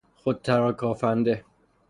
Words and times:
خود 0.15 0.41
تراکافنده 0.41 1.43